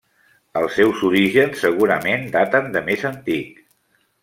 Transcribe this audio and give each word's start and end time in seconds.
Els 0.61 0.71
seus 0.79 1.03
orígens 1.09 1.61
segurament 1.67 2.25
daten 2.39 2.73
de 2.79 2.85
més 2.91 3.07
antic. 3.13 3.63